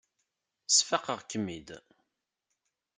[0.75, 1.69] Sfaqeɣ-kem-id.